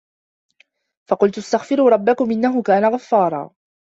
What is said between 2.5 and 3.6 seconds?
كانَ غَفّارًا